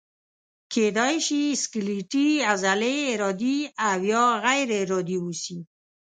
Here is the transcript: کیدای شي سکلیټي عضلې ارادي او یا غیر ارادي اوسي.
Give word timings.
کیدای 0.73 1.15
شي 1.25 1.41
سکلیټي 1.63 2.29
عضلې 2.51 2.95
ارادي 3.13 3.57
او 3.89 3.99
یا 4.11 4.25
غیر 4.43 4.67
ارادي 4.81 5.17
اوسي. 5.23 5.57